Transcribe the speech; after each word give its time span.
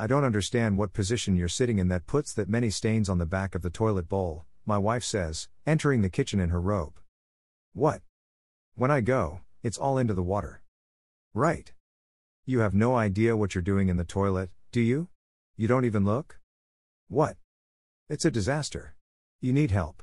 I 0.00 0.06
don't 0.06 0.24
understand 0.24 0.78
what 0.78 0.94
position 0.94 1.36
you're 1.36 1.46
sitting 1.46 1.78
in 1.78 1.88
that 1.88 2.06
puts 2.06 2.32
that 2.32 2.48
many 2.48 2.70
stains 2.70 3.10
on 3.10 3.18
the 3.18 3.26
back 3.26 3.54
of 3.54 3.60
the 3.60 3.68
toilet 3.68 4.08
bowl, 4.08 4.46
my 4.64 4.78
wife 4.78 5.04
says, 5.04 5.46
entering 5.66 6.00
the 6.00 6.08
kitchen 6.08 6.40
in 6.40 6.48
her 6.48 6.58
robe. 6.58 6.98
What? 7.74 8.00
When 8.76 8.90
I 8.90 9.02
go, 9.02 9.40
it's 9.62 9.76
all 9.76 9.98
into 9.98 10.14
the 10.14 10.22
water. 10.22 10.62
Right. 11.34 11.70
You 12.46 12.60
have 12.60 12.72
no 12.72 12.96
idea 12.96 13.36
what 13.36 13.54
you're 13.54 13.60
doing 13.60 13.90
in 13.90 13.98
the 13.98 14.04
toilet, 14.04 14.48
do 14.72 14.80
you? 14.80 15.08
You 15.58 15.68
don't 15.68 15.84
even 15.84 16.06
look? 16.06 16.40
What? 17.08 17.36
It's 18.08 18.24
a 18.24 18.30
disaster. 18.30 18.94
You 19.42 19.52
need 19.52 19.70
help. 19.70 20.02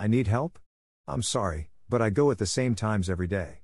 I 0.00 0.08
need 0.08 0.26
help? 0.26 0.58
I'm 1.06 1.22
sorry, 1.22 1.70
but 1.88 2.02
I 2.02 2.10
go 2.10 2.32
at 2.32 2.38
the 2.38 2.44
same 2.46 2.74
times 2.74 3.08
every 3.08 3.28
day. 3.28 3.60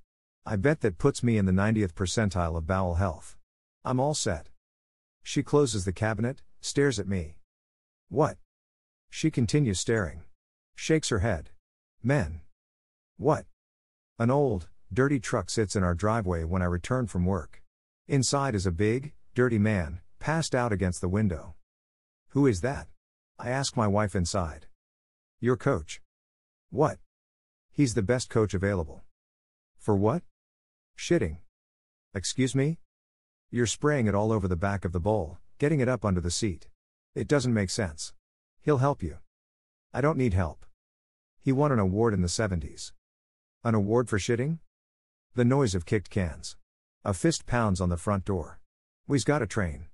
I 0.46 0.54
bet 0.54 0.82
that 0.82 0.98
puts 0.98 1.24
me 1.24 1.36
in 1.36 1.46
the 1.46 1.52
90th 1.52 1.94
percentile 1.94 2.56
of 2.56 2.68
bowel 2.68 2.94
health. 2.94 3.36
I'm 3.84 3.98
all 3.98 4.14
set. 4.14 4.50
She 5.28 5.42
closes 5.42 5.84
the 5.84 5.92
cabinet, 5.92 6.40
stares 6.62 6.98
at 6.98 7.06
me. 7.06 7.36
What? 8.08 8.38
She 9.10 9.30
continues 9.30 9.78
staring. 9.78 10.22
Shakes 10.74 11.10
her 11.10 11.18
head. 11.18 11.50
Men. 12.02 12.40
What? 13.18 13.44
An 14.18 14.30
old, 14.30 14.68
dirty 14.90 15.20
truck 15.20 15.50
sits 15.50 15.76
in 15.76 15.82
our 15.82 15.94
driveway 15.94 16.44
when 16.44 16.62
I 16.62 16.64
return 16.64 17.08
from 17.08 17.26
work. 17.26 17.62
Inside 18.06 18.54
is 18.54 18.64
a 18.64 18.72
big, 18.72 19.12
dirty 19.34 19.58
man, 19.58 20.00
passed 20.18 20.54
out 20.54 20.72
against 20.72 21.02
the 21.02 21.10
window. 21.10 21.56
Who 22.28 22.46
is 22.46 22.62
that? 22.62 22.86
I 23.38 23.50
ask 23.50 23.76
my 23.76 23.86
wife 23.86 24.16
inside. 24.16 24.64
Your 25.40 25.58
coach. 25.58 26.00
What? 26.70 27.00
He's 27.70 27.92
the 27.92 28.00
best 28.00 28.30
coach 28.30 28.54
available. 28.54 29.02
For 29.76 29.94
what? 29.94 30.22
Shitting. 30.98 31.36
Excuse 32.14 32.54
me? 32.54 32.78
You're 33.50 33.64
spraying 33.64 34.06
it 34.06 34.14
all 34.14 34.30
over 34.30 34.46
the 34.46 34.56
back 34.56 34.84
of 34.84 34.92
the 34.92 35.00
bowl, 35.00 35.38
getting 35.58 35.80
it 35.80 35.88
up 35.88 36.04
under 36.04 36.20
the 36.20 36.30
seat. 36.30 36.68
It 37.14 37.26
doesn't 37.26 37.54
make 37.54 37.70
sense. 37.70 38.12
He'll 38.60 38.76
help 38.78 39.02
you. 39.02 39.18
I 39.94 40.02
don't 40.02 40.18
need 40.18 40.34
help. 40.34 40.66
He 41.40 41.50
won 41.50 41.72
an 41.72 41.78
award 41.78 42.12
in 42.12 42.20
the 42.20 42.28
70s. 42.28 42.92
An 43.64 43.74
award 43.74 44.10
for 44.10 44.18
shitting? 44.18 44.58
The 45.34 45.46
noise 45.46 45.74
of 45.74 45.86
kicked 45.86 46.10
cans. 46.10 46.56
A 47.06 47.14
fist 47.14 47.46
pounds 47.46 47.80
on 47.80 47.88
the 47.88 47.96
front 47.96 48.26
door. 48.26 48.60
We's 49.06 49.24
got 49.24 49.40
a 49.40 49.46
train. 49.46 49.86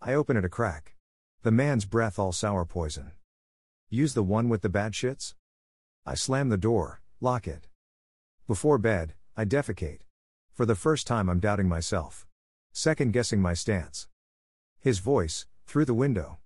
I 0.00 0.14
open 0.14 0.36
it 0.36 0.44
a 0.44 0.48
crack. 0.48 0.94
The 1.42 1.50
man's 1.50 1.86
breath 1.86 2.20
all 2.20 2.30
sour 2.30 2.64
poison. 2.64 3.10
Use 3.90 4.14
the 4.14 4.22
one 4.22 4.48
with 4.48 4.62
the 4.62 4.68
bad 4.68 4.92
shits? 4.92 5.34
I 6.04 6.14
slam 6.14 6.50
the 6.50 6.56
door, 6.56 7.00
lock 7.20 7.48
it. 7.48 7.66
Before 8.46 8.78
bed, 8.78 9.14
I 9.36 9.44
defecate. 9.44 10.02
For 10.52 10.64
the 10.64 10.76
first 10.76 11.08
time, 11.08 11.28
I'm 11.28 11.40
doubting 11.40 11.68
myself. 11.68 12.28
Second 12.78 13.14
guessing 13.14 13.40
my 13.40 13.54
stance. 13.54 14.06
His 14.78 14.98
voice, 14.98 15.46
through 15.66 15.86
the 15.86 15.94
window. 15.94 16.40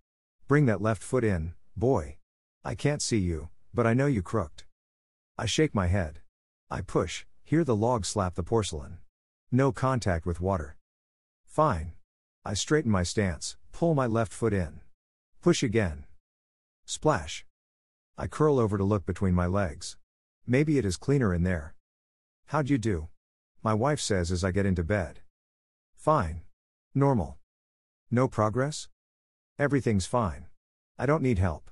Bring 0.46 0.66
that 0.66 0.80
left 0.80 1.02
foot 1.02 1.24
in, 1.24 1.54
boy. 1.76 2.18
I 2.64 2.76
can't 2.76 3.02
see 3.02 3.18
you, 3.18 3.48
but 3.74 3.84
I 3.84 3.94
know 3.94 4.06
you 4.06 4.22
crooked. 4.22 4.62
I 5.36 5.46
shake 5.46 5.74
my 5.74 5.88
head. 5.88 6.20
I 6.70 6.82
push, 6.82 7.24
hear 7.42 7.64
the 7.64 7.74
log 7.74 8.06
slap 8.06 8.36
the 8.36 8.44
porcelain. 8.44 8.98
No 9.50 9.72
contact 9.72 10.24
with 10.24 10.40
water. 10.40 10.76
Fine. 11.46 11.94
I 12.44 12.54
straighten 12.54 12.92
my 12.92 13.02
stance, 13.02 13.56
pull 13.72 13.96
my 13.96 14.06
left 14.06 14.32
foot 14.32 14.52
in. 14.52 14.82
Push 15.42 15.64
again. 15.64 16.04
Splash. 16.84 17.44
I 18.16 18.28
curl 18.28 18.60
over 18.60 18.78
to 18.78 18.84
look 18.84 19.04
between 19.04 19.34
my 19.34 19.46
legs. 19.46 19.96
Maybe 20.46 20.78
it 20.78 20.84
is 20.84 20.96
cleaner 20.96 21.34
in 21.34 21.42
there. 21.42 21.74
How'd 22.46 22.70
you 22.70 22.78
do? 22.78 23.08
My 23.64 23.74
wife 23.74 23.98
says 23.98 24.30
as 24.30 24.44
I 24.44 24.52
get 24.52 24.64
into 24.64 24.84
bed. 24.84 25.22
Fine. 26.00 26.40
Normal. 26.94 27.36
No 28.10 28.26
progress? 28.26 28.88
Everything's 29.58 30.06
fine. 30.06 30.46
I 30.98 31.04
don't 31.04 31.22
need 31.22 31.38
help. 31.38 31.70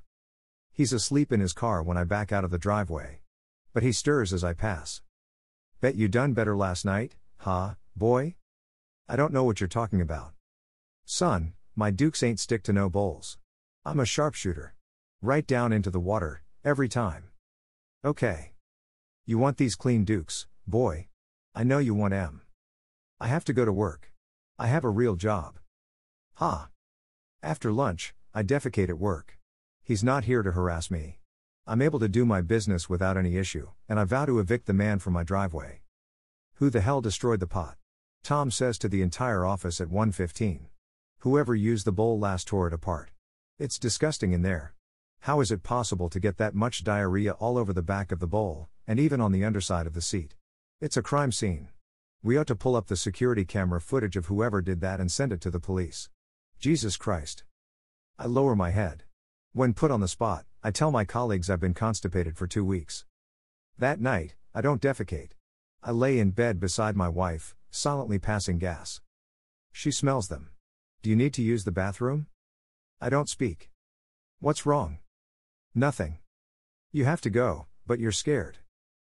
He's 0.71 0.93
asleep 0.93 1.33
in 1.33 1.41
his 1.41 1.55
car 1.55 1.83
when 1.83 1.97
I 1.97 2.05
back 2.05 2.31
out 2.31 2.45
of 2.45 2.51
the 2.51 2.59
driveway. 2.59 3.23
But 3.73 3.83
he 3.83 3.91
stirs 3.91 4.35
as 4.35 4.45
I 4.45 4.53
pass. 4.53 5.01
Bet 5.81 5.95
you 5.95 6.09
done 6.09 6.35
better 6.35 6.55
last 6.55 6.85
night, 6.85 7.17
huh, 7.39 7.77
boy? 7.97 8.35
I 9.09 9.17
don't 9.17 9.33
know 9.33 9.45
what 9.45 9.63
you're 9.63 9.67
talking 9.67 10.03
about. 10.03 10.35
Son, 11.07 11.55
my 11.75 11.91
dukes 11.91 12.23
ain't 12.23 12.39
stick 12.39 12.63
to 12.65 12.73
no 12.75 12.91
bowls. 12.91 13.39
I'm 13.83 13.99
a 13.99 14.05
sharpshooter. 14.05 14.75
Right 15.23 15.47
down 15.47 15.73
into 15.73 15.91
the 15.91 16.01
water, 16.01 16.43
every 16.63 16.91
time. 16.91 17.31
Okay. 18.05 18.53
You 19.25 19.39
want 19.39 19.57
these 19.57 19.75
clean 19.75 20.05
dukes, 20.05 20.47
boy. 20.67 21.09
I 21.55 21.65
know 21.65 21.79
you 21.79 21.95
want 21.95 22.13
em. 22.13 22.43
I 23.19 23.29
have 23.29 23.47
to 23.47 23.55
go 23.55 23.65
to 23.65 23.73
work. 23.73 24.13
I 24.61 24.67
have 24.67 24.83
a 24.83 24.91
real 24.91 25.15
job. 25.15 25.61
Ha. 26.35 26.69
After 27.45 27.71
lunch, 27.71 28.13
I 28.35 28.43
defecate 28.43 28.89
at 28.89 28.99
work. 28.99 29.39
He's 29.85 30.03
not 30.03 30.25
here 30.25 30.43
to 30.43 30.51
harass 30.51 30.91
me. 30.91 31.21
I'm 31.65 31.81
able 31.81 32.01
to 32.01 32.09
do 32.09 32.27
my 32.27 32.41
business 32.41 32.89
without 32.89 33.17
any 33.17 33.37
issue, 33.37 33.69
and 33.89 34.01
I 34.01 34.05
vow 34.05 34.25
to 34.25 34.41
evict 34.41 34.67
the 34.67 34.73
man 34.73 34.99
from 34.99 35.13
my 35.13 35.23
driveway. 35.23 35.83
Who 36.55 36.71
the 36.71 36.81
hell 36.81 37.01
destroyed 37.01 37.39
the 37.39 37.47
pot? 37.47 37.77
Tom 38.25 38.51
says 38.51 38.79
to 38.79 38.89
the 38.89 39.01
entire 39.01 39.45
office 39.45 39.81
at 39.81 39.91
1:15. 39.91 40.67
Whoever 41.21 41.55
used 41.55 41.85
the 41.85 41.93
bowl 41.93 42.19
last 42.19 42.49
tore 42.49 42.67
it 42.67 42.75
apart. 42.75 43.13
It's 43.61 43.79
disgusting 43.79 44.33
in 44.33 44.43
there. 44.43 44.75
How 45.21 45.41
is 45.41 45.53
it 45.53 45.63
possible 45.63 46.09
to 46.09 46.19
get 46.19 46.37
that 46.39 46.57
much 46.57 46.83
diarrhea 46.83 47.33
all 47.35 47.59
over 47.59 47.73
the 47.73 47.81
back 47.81 48.11
of 48.11 48.19
the 48.19 48.27
bowl, 48.27 48.69
and 48.89 48.99
even 48.99 49.21
on 49.21 49.31
the 49.31 49.45
underside 49.45 49.87
of 49.87 49.95
the 49.95 50.03
seat? 50.03 50.35
It's 50.81 50.97
a 50.97 51.03
crime 51.03 51.31
scene. 51.31 51.69
We 52.21 52.37
ought 52.37 52.49
to 52.49 52.57
pull 52.57 52.75
up 52.75 52.89
the 52.89 52.97
security 52.97 53.45
camera 53.45 53.81
footage 53.81 54.17
of 54.17 54.27
whoever 54.27 54.61
did 54.61 54.81
that 54.81 54.99
and 54.99 55.11
send 55.11 55.33
it 55.33 55.41
to 55.43 55.53
the 55.53 55.61
police. 55.61 56.11
Jesus 56.59 56.97
Christ. 56.97 57.45
I 58.19 58.27
lower 58.27 58.57
my 58.57 58.71
head. 58.71 59.05
When 59.53 59.73
put 59.73 59.93
on 59.93 60.01
the 60.01 60.09
spot, 60.09 60.45
I 60.61 60.73
tell 60.73 60.91
my 60.91 61.05
colleagues 61.05 61.49
I've 61.49 61.61
been 61.61 61.75
constipated 61.75 62.37
for 62.37 62.49
two 62.49 62.65
weeks. 62.65 63.05
That 63.79 64.01
night, 64.01 64.35
I 64.53 64.61
don't 64.61 64.83
defecate. 64.83 65.31
I 65.81 65.93
lay 65.93 66.19
in 66.19 66.33
bed 66.33 66.59
beside 66.59 66.97
my 66.97 67.09
wife, 67.09 67.55
silently 67.71 68.19
passing 68.19 68.59
gas. 68.59 69.01
She 69.71 69.93
smells 69.93 70.27
them. 70.27 70.51
Do 71.03 71.11
you 71.11 71.15
need 71.17 71.33
to 71.35 71.43
use 71.43 71.63
the 71.63 71.71
bathroom? 71.71 72.27
I 73.01 73.11
don't 73.11 73.29
speak. 73.29 73.71
What's 74.41 74.67
wrong? 74.67 74.99
Nothing. 75.73 76.19
You 76.91 77.05
have 77.05 77.21
to 77.21 77.31
go, 77.31 77.67
but 77.87 78.01
you're 78.01 78.11
scared. 78.11 78.59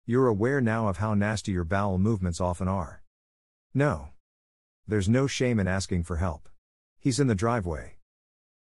You're 0.06 0.28
aware 0.28 0.60
now 0.60 0.90
of 0.90 0.98
how 0.98 1.14
nasty 1.14 1.54
your 1.54 1.64
bowel 1.64 1.98
movements 1.98 2.42
often 2.42 2.68
are. 2.68 3.02
No. 3.78 4.08
There's 4.88 5.10
no 5.10 5.28
shame 5.28 5.60
in 5.60 5.68
asking 5.68 6.04
for 6.04 6.16
help. 6.16 6.48
He's 6.98 7.20
in 7.20 7.28
the 7.28 7.36
driveway. 7.36 7.98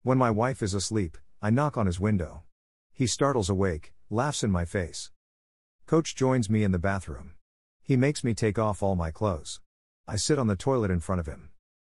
When 0.05 0.17
my 0.17 0.31
wife 0.31 0.63
is 0.63 0.73
asleep, 0.73 1.19
I 1.43 1.51
knock 1.51 1.77
on 1.77 1.87
his 1.87 1.99
window. 1.99 2.45
He 2.93 3.09
startles 3.09 3.51
awake, 3.51 3.93
laughs 4.09 4.45
in 4.45 4.53
my 4.53 4.65
face. 4.65 5.11
Coach 5.85 6.15
joins 6.15 6.49
me 6.49 6.63
in 6.63 6.71
the 6.71 6.79
bathroom. 6.79 7.33
He 7.83 7.97
makes 7.97 8.23
me 8.23 8.35
take 8.35 8.57
off 8.57 8.85
all 8.85 8.95
my 8.95 9.11
clothes. 9.11 9.61
I 10.07 10.15
sit 10.15 10.39
on 10.39 10.47
the 10.47 10.55
toilet 10.55 10.93
in 10.93 11.01
front 11.01 11.19
of 11.19 11.27
him. 11.27 11.51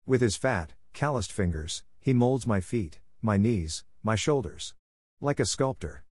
With 0.06 0.20
his 0.20 0.36
fat, 0.36 0.74
calloused 0.92 1.32
fingers, 1.32 1.84
he 2.02 2.12
molds 2.12 2.46
my 2.46 2.60
feet, 2.60 3.00
my 3.22 3.38
knees, 3.38 3.86
my 4.04 4.16
shoulders. 4.16 4.74
Like 5.22 5.40
a 5.40 5.46
sculptor. 5.46 6.04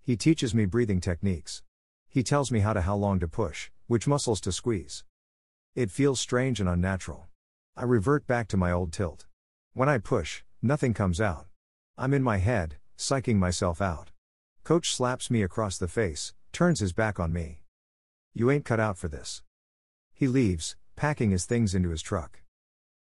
He 0.00 0.16
teaches 0.16 0.54
me 0.54 0.64
breathing 0.64 1.02
techniques. 1.02 1.62
He 2.08 2.22
tells 2.22 2.50
me 2.50 2.60
how 2.60 2.72
to 2.72 2.80
how 2.80 2.96
long 2.96 3.20
to 3.20 3.28
push, 3.28 3.68
which 3.88 4.08
muscles 4.08 4.40
to 4.40 4.52
squeeze. 4.52 5.04
It 5.76 5.92
feels 5.92 6.18
strange 6.18 6.58
and 6.58 6.68
unnatural. 6.68 7.28
I 7.76 7.84
revert 7.84 8.26
back 8.26 8.48
to 8.48 8.56
my 8.56 8.72
old 8.72 8.92
tilt. 8.92 9.26
When 9.72 9.88
I 9.88 9.98
push, 9.98 10.42
nothing 10.60 10.94
comes 10.94 11.20
out. 11.20 11.46
I'm 11.96 12.12
in 12.12 12.24
my 12.24 12.38
head, 12.38 12.76
psyching 12.98 13.36
myself 13.36 13.80
out. 13.80 14.10
Coach 14.64 14.92
slaps 14.92 15.30
me 15.30 15.42
across 15.42 15.78
the 15.78 15.86
face, 15.86 16.34
turns 16.52 16.80
his 16.80 16.92
back 16.92 17.20
on 17.20 17.32
me. 17.32 17.62
You 18.34 18.50
ain't 18.50 18.64
cut 18.64 18.80
out 18.80 18.98
for 18.98 19.06
this. 19.06 19.42
He 20.12 20.26
leaves, 20.26 20.76
packing 20.96 21.30
his 21.30 21.46
things 21.46 21.72
into 21.72 21.90
his 21.90 22.02
truck. 22.02 22.40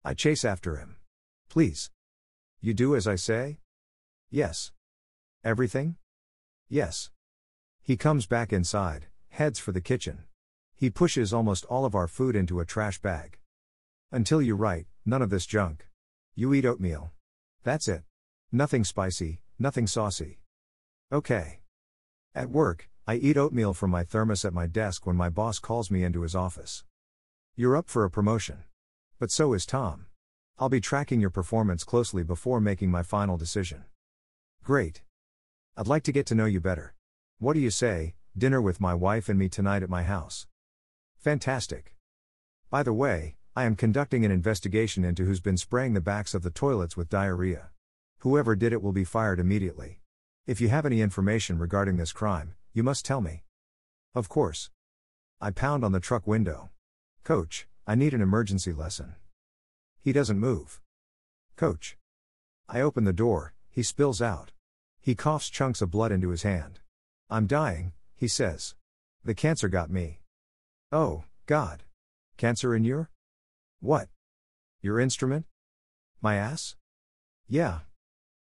I 0.05 0.13
chase 0.13 0.45
after 0.45 0.77
him. 0.77 0.97
Please. 1.49 1.91
You 2.61 2.75
do 2.75 2.95
as 2.95 3.09
I 3.09 3.17
say? 3.17 3.59
Yes. 4.31 4.71
Everything? 5.43 5.97
Yes. 6.69 7.11
He 7.83 7.97
comes 7.97 8.27
back 8.27 8.53
inside, 8.53 9.07
heads 9.31 9.59
for 9.59 9.73
the 9.73 9.81
kitchen. 9.81 10.25
He 10.81 10.89
pushes 10.89 11.35
almost 11.35 11.67
all 11.67 11.85
of 11.85 11.95
our 11.95 12.09
food 12.09 12.35
into 12.35 12.59
a 12.59 12.65
trash 12.65 13.03
bag. 13.03 13.37
Until 14.11 14.41
you 14.41 14.55
write, 14.55 14.87
none 15.05 15.21
of 15.21 15.29
this 15.29 15.45
junk. 15.45 15.87
You 16.35 16.55
eat 16.55 16.65
oatmeal. 16.65 17.13
That's 17.65 17.87
it. 17.87 18.03
Nothing 18.51 18.85
spicy, 18.85 19.43
nothing 19.59 19.87
saucy. 19.87 20.41
Okay. 21.13 21.61
At 22.35 22.49
work, 22.49 22.89
I 23.07 23.17
eat 23.17 23.37
oatmeal 23.37 23.75
from 23.75 23.91
my 23.91 24.05
thermos 24.05 24.43
at 24.47 24.55
my 24.55 24.67
desk 24.67 25.05
when 25.05 25.17
my 25.17 25.29
boss 25.29 25.59
calls 25.59 25.91
me 25.91 26.03
into 26.03 26.23
his 26.23 26.35
office. 26.35 26.83
You're 27.55 27.77
up 27.77 27.91
for 27.91 28.07
a 28.07 28.11
promotion. 28.11 28.65
But 29.19 29.31
so 29.31 29.53
is 29.53 29.67
Tom. 29.67 30.07
I'll 30.59 30.71
be 30.71 30.81
tracking 30.81 31.21
your 31.21 31.29
performance 31.29 31.85
closely 31.85 32.23
before 32.23 32.59
making 32.59 32.91
my 32.91 33.03
final 33.03 33.37
decision. 33.37 33.85
Great. 34.65 35.03
I'd 35.77 35.89
like 35.89 36.05
to 36.05 36.13
get 36.13 36.25
to 36.29 36.35
know 36.35 36.47
you 36.47 36.59
better. 36.59 36.95
What 37.39 37.53
do 37.53 37.61
you 37.61 37.71
say, 37.71 38.15
dinner 38.35 38.63
with 38.63 38.81
my 38.81 38.95
wife 38.95 39.29
and 39.29 39.39
me 39.39 39.51
tonight 39.51 39.83
at 39.83 39.91
my 39.91 40.05
house? 40.05 40.47
Fantastic. 41.21 41.95
By 42.71 42.83
the 42.83 42.95
way, 42.95 43.37
I 43.55 43.65
am 43.65 43.77
conducting 43.77 44.25
an 44.25 44.31
investigation 44.31 45.05
into 45.05 45.27
who's 45.27 45.41
been 45.41 45.59
spraying 45.59 45.93
the 45.93 46.01
backs 46.01 46.33
of 46.33 46.43
the 46.43 46.49
toilets 46.49 46.97
with 46.97 47.11
diarrhea. 47.11 47.69
Whoever 48.21 48.57
did 48.57 48.73
it 48.73 48.83
will 48.83 48.93
be 48.93 49.05
fired 49.05 49.39
immediately. 49.39 50.01
If 50.47 50.63
you 50.63 50.71
have 50.71 50.87
any 50.87 51.03
information 51.03 51.59
regarding 51.59 51.99
this 51.99 52.13
crime, 52.13 52.55
you 52.73 52.83
must 52.83 53.05
tell 53.05 53.21
me. 53.21 53.45
Of 54.15 54.31
course. 54.31 54.71
I 55.43 55.51
pound 55.51 55.85
on 55.85 55.93
the 55.93 56.01
truck 56.01 56.27
window. 56.27 56.71
Coach, 57.23 57.69
I 57.87 57.97
need 57.97 58.15
an 58.15 58.23
emergency 58.23 58.73
lesson. 58.73 59.15
He 60.01 60.13
doesn't 60.13 60.39
move. 60.39 60.81
Coach. 61.55 61.99
I 62.67 62.81
open 62.81 63.05
the 63.05 63.13
door, 63.13 63.53
he 63.69 63.83
spills 63.83 64.23
out. 64.23 64.53
He 65.03 65.15
coughs 65.15 65.51
chunks 65.51 65.83
of 65.83 65.91
blood 65.91 66.13
into 66.13 66.31
his 66.31 66.45
hand. 66.45 66.81
I'm 67.29 67.47
dying, 67.47 67.93
he 68.17 68.27
says. 68.27 68.75
The 69.23 69.35
cancer 69.35 69.69
got 69.69 69.91
me. 69.91 70.20
Oh, 70.93 71.23
God. 71.47 71.85
Cancer 72.37 72.75
in 72.75 72.83
your? 72.83 73.11
What? 73.81 74.09
Your 74.83 74.99
instrument? 74.99 75.47
My 76.21 76.35
ass? 76.35 76.75
Yeah. 77.49 77.81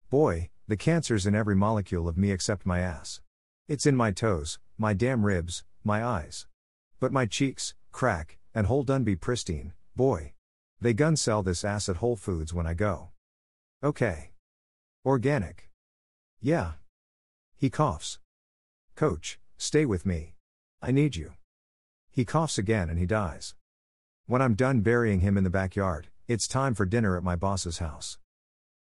Boy, 0.08 0.48
the 0.66 0.78
cancer's 0.78 1.26
in 1.26 1.34
every 1.34 1.54
molecule 1.54 2.08
of 2.08 2.16
me 2.16 2.30
except 2.30 2.64
my 2.64 2.80
ass. 2.80 3.20
It's 3.68 3.84
in 3.84 3.96
my 3.96 4.12
toes, 4.12 4.58
my 4.78 4.94
damn 4.94 5.26
ribs, 5.26 5.64
my 5.84 6.02
eyes. 6.02 6.46
But 7.00 7.12
my 7.12 7.26
cheeks, 7.26 7.74
crack, 7.90 8.38
and 8.54 8.66
hole 8.66 8.82
done 8.82 9.04
be 9.04 9.14
pristine, 9.14 9.74
boy. 9.94 10.32
They 10.80 10.94
gun 10.94 11.16
sell 11.16 11.42
this 11.42 11.64
ass 11.64 11.90
at 11.90 11.96
Whole 11.96 12.16
Foods 12.16 12.54
when 12.54 12.66
I 12.66 12.72
go. 12.72 13.10
Okay. 13.84 14.30
Organic. 15.04 15.68
Yeah. 16.40 16.72
He 17.56 17.68
coughs. 17.68 18.20
Coach, 18.96 19.38
stay 19.58 19.84
with 19.84 20.06
me. 20.06 20.34
I 20.80 20.92
need 20.92 21.14
you. 21.14 21.32
He 22.14 22.26
coughs 22.26 22.58
again 22.58 22.90
and 22.90 22.98
he 22.98 23.06
dies. 23.06 23.54
When 24.26 24.42
I'm 24.42 24.52
done 24.52 24.82
burying 24.82 25.20
him 25.20 25.38
in 25.38 25.44
the 25.44 25.50
backyard, 25.50 26.08
it's 26.28 26.46
time 26.46 26.74
for 26.74 26.84
dinner 26.84 27.16
at 27.16 27.22
my 27.22 27.36
boss's 27.36 27.78
house. 27.78 28.18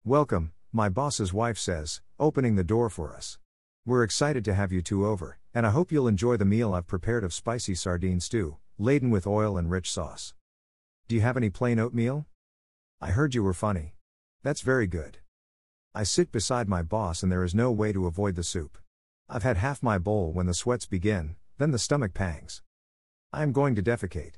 Welcome, 0.04 0.52
my 0.72 0.88
boss's 0.88 1.32
wife 1.32 1.58
says, 1.58 2.00
opening 2.20 2.54
the 2.54 2.62
door 2.62 2.88
for 2.88 3.12
us. 3.12 3.38
We're 3.84 4.04
excited 4.04 4.44
to 4.44 4.54
have 4.54 4.70
you 4.70 4.80
two 4.80 5.04
over, 5.04 5.38
and 5.52 5.66
I 5.66 5.70
hope 5.70 5.90
you'll 5.90 6.06
enjoy 6.06 6.36
the 6.36 6.44
meal 6.44 6.72
I've 6.72 6.86
prepared 6.86 7.24
of 7.24 7.34
spicy 7.34 7.74
sardine 7.74 8.20
stew, 8.20 8.58
laden 8.78 9.10
with 9.10 9.26
oil 9.26 9.58
and 9.58 9.68
rich 9.68 9.90
sauce. 9.90 10.32
Do 11.08 11.16
you 11.16 11.20
have 11.22 11.36
any 11.36 11.50
plain 11.50 11.80
oatmeal? 11.80 12.26
I 13.00 13.10
heard 13.10 13.34
you 13.34 13.42
were 13.42 13.52
funny. 13.52 13.96
That's 14.44 14.60
very 14.60 14.86
good. 14.86 15.18
I 15.92 16.04
sit 16.04 16.30
beside 16.30 16.68
my 16.68 16.82
boss 16.82 17.24
and 17.24 17.32
there 17.32 17.42
is 17.42 17.56
no 17.56 17.72
way 17.72 17.92
to 17.92 18.06
avoid 18.06 18.36
the 18.36 18.44
soup. 18.44 18.78
I've 19.28 19.42
had 19.42 19.56
half 19.56 19.82
my 19.82 19.98
bowl 19.98 20.30
when 20.30 20.46
the 20.46 20.54
sweats 20.54 20.86
begin, 20.86 21.34
then 21.58 21.72
the 21.72 21.78
stomach 21.80 22.14
pangs. 22.14 22.62
I 23.36 23.42
am 23.42 23.52
going 23.52 23.74
to 23.74 23.82
defecate. 23.82 24.36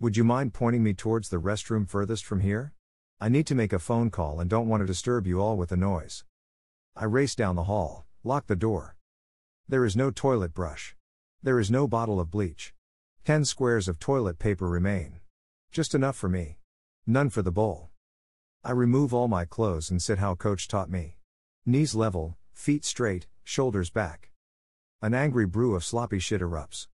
Would 0.00 0.16
you 0.16 0.24
mind 0.24 0.52
pointing 0.52 0.82
me 0.82 0.94
towards 0.94 1.28
the 1.28 1.36
restroom 1.36 1.88
furthest 1.88 2.24
from 2.24 2.40
here? 2.40 2.72
I 3.20 3.28
need 3.28 3.46
to 3.46 3.54
make 3.54 3.72
a 3.72 3.78
phone 3.78 4.10
call 4.10 4.40
and 4.40 4.50
don't 4.50 4.66
want 4.66 4.80
to 4.80 4.84
disturb 4.86 5.28
you 5.28 5.40
all 5.40 5.56
with 5.56 5.68
the 5.68 5.76
noise. 5.76 6.24
I 6.96 7.04
race 7.04 7.36
down 7.36 7.54
the 7.54 7.70
hall, 7.70 8.04
lock 8.24 8.48
the 8.48 8.56
door. 8.56 8.96
There 9.68 9.84
is 9.84 9.94
no 9.94 10.10
toilet 10.10 10.52
brush. 10.52 10.96
There 11.40 11.60
is 11.60 11.70
no 11.70 11.86
bottle 11.86 12.18
of 12.18 12.32
bleach. 12.32 12.74
Ten 13.24 13.44
squares 13.44 13.86
of 13.86 14.00
toilet 14.00 14.40
paper 14.40 14.68
remain. 14.68 15.20
Just 15.70 15.94
enough 15.94 16.16
for 16.16 16.28
me. 16.28 16.58
None 17.06 17.30
for 17.30 17.42
the 17.42 17.52
bowl. 17.52 17.90
I 18.64 18.72
remove 18.72 19.14
all 19.14 19.28
my 19.28 19.44
clothes 19.44 19.88
and 19.88 20.02
sit 20.02 20.18
how 20.18 20.34
coach 20.34 20.66
taught 20.66 20.90
me. 20.90 21.18
Knees 21.64 21.94
level, 21.94 22.36
feet 22.52 22.84
straight, 22.84 23.28
shoulders 23.44 23.90
back. 23.90 24.32
An 25.00 25.14
angry 25.14 25.46
brew 25.46 25.76
of 25.76 25.84
sloppy 25.84 26.18
shit 26.18 26.40
erupts. 26.40 26.88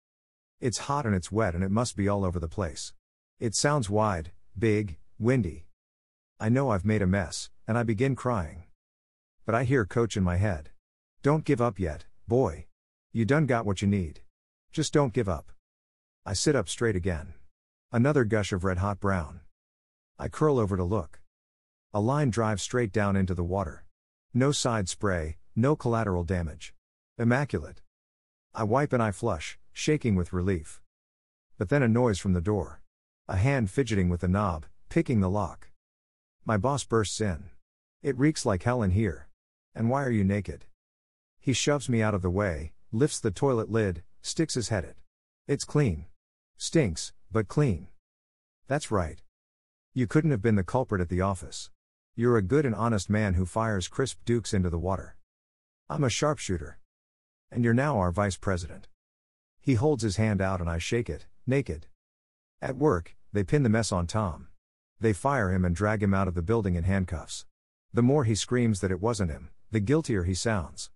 It's 0.60 0.78
hot 0.78 1.06
and 1.06 1.14
it's 1.14 1.30
wet 1.30 1.54
and 1.54 1.62
it 1.62 1.70
must 1.70 1.96
be 1.96 2.08
all 2.08 2.24
over 2.24 2.40
the 2.40 2.48
place. 2.48 2.92
It 3.38 3.54
sounds 3.54 3.88
wide, 3.88 4.32
big, 4.58 4.98
windy. 5.16 5.66
I 6.40 6.48
know 6.48 6.70
I've 6.70 6.84
made 6.84 7.00
a 7.00 7.06
mess, 7.06 7.50
and 7.68 7.78
I 7.78 7.84
begin 7.84 8.16
crying. 8.16 8.64
But 9.46 9.54
I 9.54 9.62
hear 9.62 9.84
coach 9.84 10.16
in 10.16 10.24
my 10.24 10.36
head. 10.36 10.70
Don't 11.22 11.44
give 11.44 11.60
up 11.60 11.78
yet, 11.78 12.06
boy. 12.26 12.66
You 13.12 13.24
done 13.24 13.46
got 13.46 13.66
what 13.66 13.82
you 13.82 13.88
need. 13.88 14.22
Just 14.72 14.92
don't 14.92 15.12
give 15.12 15.28
up. 15.28 15.52
I 16.26 16.32
sit 16.32 16.56
up 16.56 16.68
straight 16.68 16.96
again. 16.96 17.34
Another 17.92 18.24
gush 18.24 18.52
of 18.52 18.64
red 18.64 18.78
hot 18.78 18.98
brown. 18.98 19.40
I 20.18 20.28
curl 20.28 20.58
over 20.58 20.76
to 20.76 20.84
look. 20.84 21.20
A 21.94 22.00
line 22.00 22.30
drives 22.30 22.62
straight 22.62 22.92
down 22.92 23.14
into 23.14 23.34
the 23.34 23.44
water. 23.44 23.84
No 24.34 24.50
side 24.50 24.88
spray, 24.88 25.36
no 25.54 25.76
collateral 25.76 26.24
damage. 26.24 26.74
Immaculate. 27.16 27.80
I 28.58 28.64
wipe 28.64 28.92
and 28.92 29.00
I 29.00 29.12
flush, 29.12 29.56
shaking 29.72 30.16
with 30.16 30.32
relief. 30.32 30.80
But 31.58 31.68
then 31.68 31.80
a 31.80 31.86
noise 31.86 32.18
from 32.18 32.32
the 32.32 32.40
door. 32.40 32.80
A 33.28 33.36
hand 33.36 33.70
fidgeting 33.70 34.08
with 34.08 34.22
the 34.22 34.26
knob, 34.26 34.66
picking 34.88 35.20
the 35.20 35.30
lock. 35.30 35.70
My 36.44 36.56
boss 36.56 36.82
bursts 36.82 37.20
in. 37.20 37.50
It 38.02 38.18
reeks 38.18 38.44
like 38.44 38.64
hell 38.64 38.82
in 38.82 38.90
here. 38.90 39.28
And 39.76 39.88
why 39.88 40.02
are 40.02 40.10
you 40.10 40.24
naked? 40.24 40.64
He 41.38 41.52
shoves 41.52 41.88
me 41.88 42.02
out 42.02 42.14
of 42.14 42.22
the 42.22 42.30
way, 42.30 42.72
lifts 42.90 43.20
the 43.20 43.30
toilet 43.30 43.70
lid, 43.70 44.02
sticks 44.22 44.54
his 44.54 44.70
head 44.70 44.82
it. 44.82 44.96
It's 45.46 45.64
clean. 45.64 46.06
Stinks, 46.56 47.12
but 47.30 47.46
clean. 47.46 47.86
That's 48.66 48.90
right. 48.90 49.22
You 49.94 50.08
couldn't 50.08 50.32
have 50.32 50.42
been 50.42 50.56
the 50.56 50.64
culprit 50.64 51.00
at 51.00 51.10
the 51.10 51.20
office. 51.20 51.70
You're 52.16 52.36
a 52.36 52.42
good 52.42 52.66
and 52.66 52.74
honest 52.74 53.08
man 53.08 53.34
who 53.34 53.46
fires 53.46 53.86
crisp 53.86 54.18
dukes 54.24 54.52
into 54.52 54.68
the 54.68 54.80
water. 54.80 55.14
I'm 55.88 56.02
a 56.02 56.10
sharpshooter. 56.10 56.77
And 57.50 57.64
you're 57.64 57.74
now 57.74 57.98
our 57.98 58.12
vice 58.12 58.36
president. 58.36 58.88
He 59.60 59.74
holds 59.74 60.02
his 60.02 60.16
hand 60.16 60.40
out 60.40 60.60
and 60.60 60.68
I 60.68 60.78
shake 60.78 61.08
it, 61.08 61.26
naked. 61.46 61.86
At 62.60 62.76
work, 62.76 63.16
they 63.32 63.44
pin 63.44 63.62
the 63.62 63.68
mess 63.68 63.92
on 63.92 64.06
Tom. 64.06 64.48
They 65.00 65.12
fire 65.12 65.52
him 65.52 65.64
and 65.64 65.76
drag 65.76 66.02
him 66.02 66.12
out 66.12 66.28
of 66.28 66.34
the 66.34 66.42
building 66.42 66.74
in 66.74 66.84
handcuffs. 66.84 67.46
The 67.92 68.02
more 68.02 68.24
he 68.24 68.34
screams 68.34 68.80
that 68.80 68.90
it 68.90 69.00
wasn't 69.00 69.30
him, 69.30 69.50
the 69.70 69.80
guiltier 69.80 70.24
he 70.24 70.34
sounds. 70.34 70.90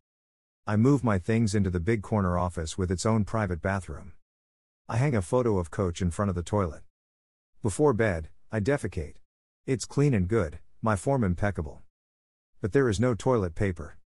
I 0.66 0.76
move 0.76 1.02
my 1.02 1.18
things 1.18 1.54
into 1.54 1.70
the 1.70 1.80
big 1.80 2.02
corner 2.02 2.38
office 2.38 2.76
with 2.76 2.90
its 2.90 3.06
own 3.06 3.24
private 3.24 3.60
bathroom. 3.60 4.12
I 4.88 4.96
hang 4.96 5.14
a 5.14 5.22
photo 5.22 5.58
of 5.58 5.70
Coach 5.70 6.02
in 6.02 6.10
front 6.10 6.28
of 6.28 6.34
the 6.34 6.42
toilet. 6.42 6.82
Before 7.62 7.92
bed, 7.92 8.28
I 8.50 8.60
defecate. 8.60 9.14
It's 9.66 9.84
clean 9.84 10.14
and 10.14 10.28
good, 10.28 10.58
my 10.82 10.96
form 10.96 11.24
impeccable. 11.24 11.82
But 12.60 12.72
there 12.72 12.88
is 12.88 13.00
no 13.00 13.14
toilet 13.14 13.54
paper. 13.54 13.98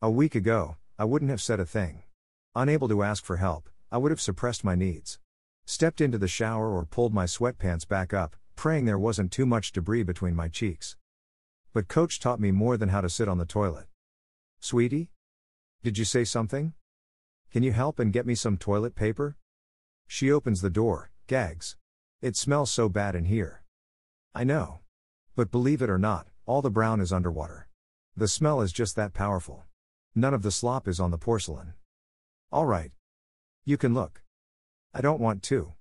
A 0.00 0.10
week 0.10 0.34
ago, 0.34 0.76
I 0.96 1.04
wouldn't 1.04 1.30
have 1.32 1.42
said 1.42 1.58
a 1.58 1.66
thing. 1.66 2.04
Unable 2.54 2.88
to 2.88 3.02
ask 3.02 3.24
for 3.24 3.38
help, 3.38 3.68
I 3.90 3.98
would 3.98 4.12
have 4.12 4.20
suppressed 4.20 4.62
my 4.62 4.76
needs. 4.76 5.18
Stepped 5.66 6.00
into 6.00 6.18
the 6.18 6.28
shower 6.28 6.70
or 6.70 6.84
pulled 6.84 7.12
my 7.12 7.24
sweatpants 7.24 7.88
back 7.88 8.14
up, 8.14 8.36
praying 8.54 8.84
there 8.84 8.98
wasn't 8.98 9.32
too 9.32 9.44
much 9.44 9.72
debris 9.72 10.04
between 10.04 10.36
my 10.36 10.46
cheeks. 10.46 10.96
But 11.72 11.88
coach 11.88 12.20
taught 12.20 12.38
me 12.38 12.52
more 12.52 12.76
than 12.76 12.90
how 12.90 13.00
to 13.00 13.08
sit 13.08 13.28
on 13.28 13.38
the 13.38 13.44
toilet. 13.44 13.86
Sweetie? 14.60 15.10
Did 15.82 15.98
you 15.98 16.04
say 16.04 16.22
something? 16.22 16.74
Can 17.50 17.64
you 17.64 17.72
help 17.72 17.98
and 17.98 18.12
get 18.12 18.24
me 18.24 18.36
some 18.36 18.56
toilet 18.56 18.94
paper? 18.94 19.36
She 20.06 20.30
opens 20.30 20.60
the 20.60 20.70
door, 20.70 21.10
gags. 21.26 21.76
It 22.22 22.36
smells 22.36 22.70
so 22.70 22.88
bad 22.88 23.16
in 23.16 23.24
here. 23.24 23.64
I 24.32 24.44
know. 24.44 24.80
But 25.34 25.50
believe 25.50 25.82
it 25.82 25.90
or 25.90 25.98
not, 25.98 26.28
all 26.46 26.62
the 26.62 26.70
brown 26.70 27.00
is 27.00 27.12
underwater. 27.12 27.66
The 28.16 28.28
smell 28.28 28.60
is 28.60 28.72
just 28.72 28.94
that 28.94 29.12
powerful. 29.12 29.64
None 30.16 30.32
of 30.32 30.42
the 30.42 30.52
slop 30.52 30.86
is 30.86 31.00
on 31.00 31.10
the 31.10 31.18
porcelain. 31.18 31.74
All 32.52 32.66
right. 32.66 32.92
You 33.64 33.76
can 33.76 33.94
look. 33.94 34.22
I 34.92 35.00
don't 35.00 35.20
want 35.20 35.42
to. 35.44 35.72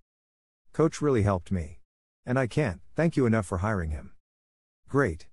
Coach 0.72 1.02
really 1.02 1.22
helped 1.22 1.52
me. 1.52 1.80
And 2.26 2.40
I 2.40 2.48
can't 2.48 2.82
thank 2.96 3.16
you 3.16 3.28
enough 3.28 3.46
for 3.46 3.60
hiring 3.60 3.92
him. 3.92 4.14
Great. 4.90 5.28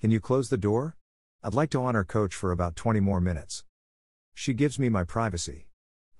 Can 0.00 0.10
you 0.10 0.20
close 0.20 0.50
the 0.50 0.58
door? 0.58 0.96
I'd 1.42 1.54
like 1.54 1.70
to 1.70 1.82
honor 1.82 2.04
Coach 2.04 2.34
for 2.34 2.52
about 2.52 2.76
20 2.76 3.00
more 3.00 3.20
minutes. 3.20 3.64
She 4.34 4.52
gives 4.52 4.78
me 4.78 4.90
my 4.90 5.04
privacy. 5.04 5.68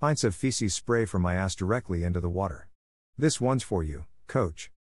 Pints 0.01 0.25
of 0.25 0.35
feces 0.35 0.75
spray 0.75 1.05
from 1.05 1.21
my 1.23 1.35
ass 1.35 1.55
directly 1.55 2.05
into 2.05 2.21
the 2.21 2.31
water. 2.31 2.69
This 3.19 3.41
one's 3.41 3.63
for 3.63 3.83
you, 3.83 4.07
Coach. 4.29 4.71